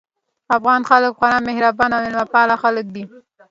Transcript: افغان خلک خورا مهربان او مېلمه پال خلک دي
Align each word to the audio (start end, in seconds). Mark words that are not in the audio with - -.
افغان 0.57 0.81
خلک 0.89 1.11
خورا 1.19 1.37
مهربان 1.49 1.89
او 1.93 2.01
مېلمه 2.05 2.25
پال 2.33 2.49
خلک 2.63 2.85
دي 2.95 3.03